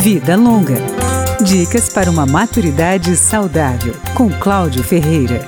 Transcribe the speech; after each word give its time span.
Vida 0.00 0.34
Longa. 0.34 0.76
Dicas 1.44 1.90
para 1.90 2.10
uma 2.10 2.24
maturidade 2.24 3.14
saudável, 3.16 3.94
com 4.14 4.30
Cláudio 4.30 4.82
Ferreira. 4.82 5.44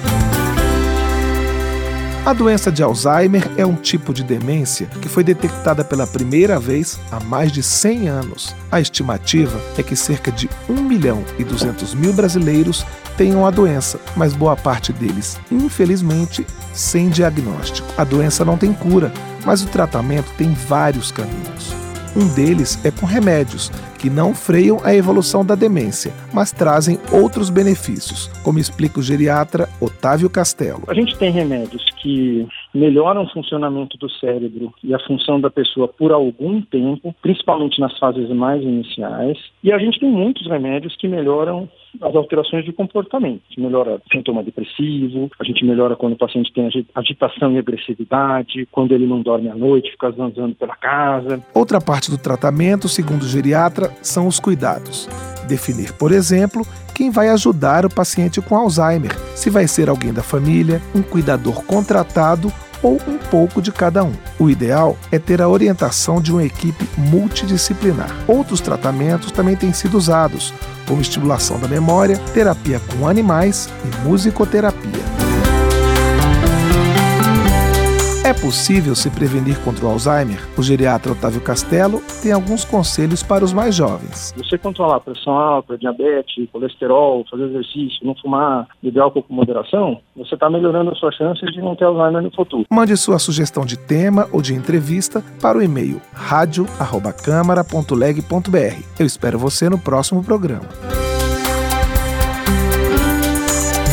A 2.27 2.35
doença 2.35 2.71
de 2.71 2.83
Alzheimer 2.83 3.51
é 3.57 3.65
um 3.65 3.75
tipo 3.75 4.13
de 4.13 4.23
demência 4.23 4.89
que 5.01 5.09
foi 5.09 5.25
detectada 5.25 5.83
pela 5.83 6.07
primeira 6.07 6.61
vez 6.61 7.01
há 7.11 7.19
mais 7.19 7.51
de 7.51 7.63
100 7.63 8.09
anos. 8.09 8.55
A 8.71 8.79
estimativa 8.79 9.59
é 9.79 9.83
que 9.83 9.97
cerca 9.97 10.31
de 10.31 10.51
1 10.69 10.83
milhão 10.83 11.25
e 11.39 11.45
200 11.45 11.95
mil 11.95 12.13
brasileiros 12.13 12.85
tenham 13.17 13.47
a 13.47 13.51
doença, 13.51 13.99
mas 14.15 14.35
boa 14.35 14.55
parte 14.55 14.93
deles, 14.93 15.41
infelizmente, 15.51 16.47
sem 16.75 17.09
diagnóstico. 17.09 17.89
A 17.97 18.05
doença 18.05 18.45
não 18.45 18.59
tem 18.59 18.75
cura, 18.75 19.15
mas 19.47 19.63
o 19.63 19.69
tratamento 19.69 20.31
tem 20.37 20.53
vários 20.53 21.11
caminhos. 21.11 21.82
Um 22.15 22.29
deles 22.29 22.79
é 22.85 22.91
com 22.91 23.07
remédios, 23.07 23.71
que 23.99 24.11
não 24.11 24.35
freiam 24.35 24.79
a 24.85 24.95
evolução 24.95 25.43
da 25.43 25.55
demência, 25.55 26.13
mas 26.31 26.53
trazem 26.53 26.99
outros 27.11 27.49
benefícios, 27.49 28.31
como 28.43 28.59
explica 28.59 29.01
o 29.01 29.03
geriatra 29.03 29.67
Otávio 29.81 30.29
Castelo. 30.29 30.83
A 30.89 30.95
gente 30.95 31.17
tem 31.17 31.33
remédios 31.33 31.83
que 32.03 32.47
melhoram 32.75 33.25
o 33.25 33.31
funcionamento 33.31 33.97
do 33.99 34.11
cérebro 34.11 34.73
e 34.83 34.95
a 34.95 34.99
função 35.01 35.41
da 35.41 35.51
pessoa 35.51 35.89
por 35.89 36.13
algum 36.13 36.61
tempo, 36.63 37.15
principalmente 37.21 37.81
nas 37.81 37.97
fases 37.99 38.29
mais 38.31 38.63
iniciais, 38.63 39.39
e 39.63 39.73
a 39.73 39.79
gente 39.79 40.01
tem 40.01 40.11
muitos 40.11 40.47
remédios 40.47 40.97
que 40.97 41.09
melhoram 41.09 41.69
as 42.01 42.15
alterações 42.15 42.65
de 42.65 42.73
comportamento. 42.73 43.43
A 43.45 43.49
gente 43.49 43.61
melhora 43.61 44.01
sintoma 44.11 44.43
depressivo, 44.43 45.31
a 45.39 45.45
gente 45.45 45.65
melhora 45.65 45.95
quando 45.95 46.15
o 46.15 46.19
paciente 46.19 46.53
tem 46.53 46.69
agitação 46.95 47.53
e 47.53 47.59
agressividade, 47.59 48.67
quando 48.71 48.93
ele 48.93 49.07
não 49.07 49.21
dorme 49.21 49.49
à 49.49 49.55
noite, 49.55 49.91
fica 49.91 50.09
andando 50.09 50.55
pela 50.55 50.75
casa. 50.77 51.45
Outra 51.55 51.81
parte 51.81 52.11
do 52.11 52.17
tratamento, 52.17 52.89
segundo 52.89 53.23
o 53.23 53.29
geriatra, 53.29 53.91
são 54.03 54.27
os 54.27 54.41
cuidados. 54.41 55.07
Definir, 55.49 55.93
por 55.99 56.13
exemplo, 56.13 56.63
quem 56.95 57.11
vai 57.11 57.29
ajudar 57.29 57.85
o 57.85 57.93
paciente 57.93 58.41
com 58.41 58.57
Alzheimer, 58.57 59.17
se 59.35 59.51
vai 59.51 59.67
ser 59.67 59.89
alguém 59.89 60.13
da 60.13 60.23
família, 60.23 60.81
um 60.95 61.03
cuidador 61.03 61.63
contratado 61.65 62.53
ou 62.83 63.01
um 63.07 63.17
pouco 63.17 63.63
de 63.63 63.71
cada 63.71 64.03
um. 64.03 64.13
O 64.39 64.51
ideal 64.51 64.97
é 65.11 65.19
ter 65.19 65.41
a 65.41 65.49
orientação 65.49 66.21
de 66.21 66.33
uma 66.33 66.45
equipe 66.45 66.89
multidisciplinar. 66.99 68.11
Outros 68.27 68.61
tratamentos 68.61 69.31
também 69.31 69.57
têm 69.57 69.73
sido 69.73 69.97
usados, 69.97 70.53
como 70.87 71.01
estimulação 71.01 71.59
da 71.61 71.69
memória, 71.69 72.19
terapia 72.35 72.81
com 72.81 73.07
animais 73.07 73.69
e 73.85 74.09
musicoterapia. 74.09 75.02
É 78.33 78.41
possível 78.41 78.95
se 78.95 79.11
prevenir 79.11 79.63
contra 79.63 79.85
o 79.85 79.91
Alzheimer? 79.91 80.39
O 80.57 80.63
geriatra 80.63 81.13
Otávio 81.13 81.43
Castelo 81.43 82.01
tem 82.23 82.33
alguns 82.33 82.65
conselhos 82.65 83.23
para 83.23 83.45
os 83.45 83.53
mais 83.53 83.75
jovens. 83.75 84.33
Você 84.35 84.57
controlar 84.57 84.97
a 84.97 85.01
pressão 85.01 85.35
alta, 85.35 85.77
diabetes, 85.77 86.49
colesterol, 86.51 87.27
fazer 87.31 87.45
exercício, 87.45 87.99
não 88.03 88.15
fumar, 88.15 88.67
beber 88.83 89.01
álcool 89.01 89.23
com 89.23 89.35
moderação, 89.35 90.01
você 90.17 90.33
está 90.33 90.49
melhorando 90.49 90.93
as 90.93 90.99
suas 90.99 91.15
chances 91.15 91.53
de 91.53 91.61
não 91.61 91.77
ter 91.77 91.85
Alzheimer 91.85 92.23
no 92.23 92.35
futuro. 92.35 92.65
Mande 92.71 92.97
sua 92.97 93.19
sugestão 93.19 93.67
de 93.67 93.77
tema 93.77 94.27
ou 94.33 94.41
de 94.41 94.55
entrevista 94.55 95.23
para 95.39 95.59
o 95.59 95.63
e-mail 95.63 96.01
radio@câmara.leg.br. 96.15 98.83
Eu 98.99 99.05
espero 99.05 99.39
você 99.39 99.69
no 99.69 99.79
próximo 99.79 100.25
programa. 100.25 100.71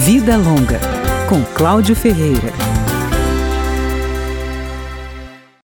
Vida 0.05 0.37
Longa, 0.37 0.79
com 1.27 1.43
Cláudio 1.57 1.93
Ferreira. 1.93 2.68